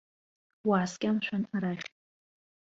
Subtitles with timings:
[0.67, 1.85] Уааскьа, мшәан, арахь.